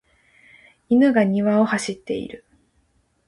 [0.89, 2.43] 犬が庭を走っている。